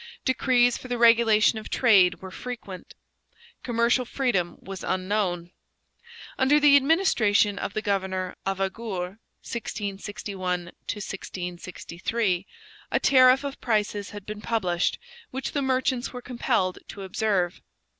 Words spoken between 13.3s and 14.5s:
of prices had been